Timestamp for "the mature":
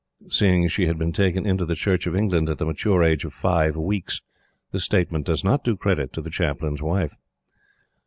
2.57-3.03